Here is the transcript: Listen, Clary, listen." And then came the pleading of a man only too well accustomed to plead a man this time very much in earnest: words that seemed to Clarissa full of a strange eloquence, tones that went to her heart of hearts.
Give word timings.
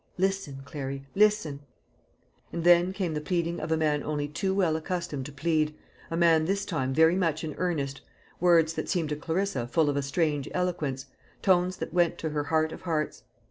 Listen, 0.17 0.63
Clary, 0.65 1.05
listen." 1.13 1.59
And 2.51 2.63
then 2.63 2.91
came 2.91 3.13
the 3.13 3.21
pleading 3.21 3.59
of 3.59 3.71
a 3.71 3.77
man 3.77 4.01
only 4.01 4.27
too 4.27 4.51
well 4.51 4.75
accustomed 4.75 5.27
to 5.27 5.31
plead 5.31 5.75
a 6.09 6.17
man 6.17 6.45
this 6.45 6.65
time 6.65 6.91
very 6.91 7.15
much 7.15 7.43
in 7.43 7.53
earnest: 7.59 8.01
words 8.39 8.73
that 8.73 8.89
seemed 8.89 9.09
to 9.09 9.15
Clarissa 9.15 9.67
full 9.67 9.91
of 9.91 9.95
a 9.95 10.01
strange 10.01 10.49
eloquence, 10.55 11.05
tones 11.43 11.77
that 11.77 11.93
went 11.93 12.17
to 12.17 12.31
her 12.31 12.45
heart 12.45 12.71
of 12.71 12.81
hearts. 12.81 13.25